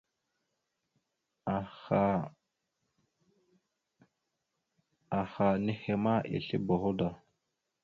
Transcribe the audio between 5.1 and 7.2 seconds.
henne ma esle boho da.